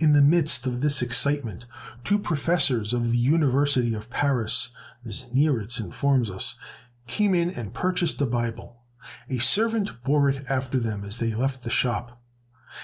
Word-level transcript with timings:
In 0.00 0.14
the 0.14 0.20
midst 0.20 0.66
of 0.66 0.80
this 0.80 1.00
excitement 1.00 1.64
two 2.02 2.18
professors 2.18 2.92
of 2.92 3.12
the 3.12 3.18
University 3.18 3.94
of 3.94 4.10
Paris, 4.10 4.70
as 5.04 5.32
Neiritz 5.32 5.78
informs 5.78 6.28
us, 6.28 6.56
came 7.06 7.36
in 7.36 7.50
and 7.52 7.72
purchased 7.72 8.20
a 8.20 8.26
Bible. 8.26 8.82
A 9.30 9.38
servant 9.38 10.02
bore 10.02 10.28
it 10.28 10.44
after 10.50 10.80
them 10.80 11.04
as 11.04 11.20
they 11.20 11.36
left 11.36 11.62
the 11.62 11.70
shop. 11.70 12.20